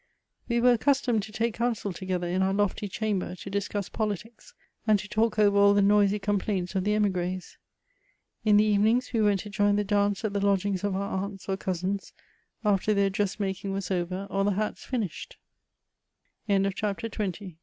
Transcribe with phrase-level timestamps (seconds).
[0.49, 4.55] We were accustomed to take counsel tog^her in our l(^y chamber, to discuss politics,
[4.87, 7.57] and to talk over all the noisy complaints of the hmgrh.
[8.43, 11.47] In the evenings we went to join the dance at the lodgings of our aunts
[11.47, 12.13] or cousins,
[12.65, 14.75] af^ their dress i was over, or the